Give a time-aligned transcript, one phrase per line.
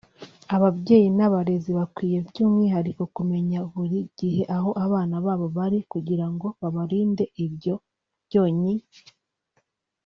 [0.55, 7.75] Ababayeyi n’abarezi bakwiye by’umwihariko kumenya buri gihe aho abana babo bari kugira ngo babarinde ibyo
[8.27, 8.75] byonnyi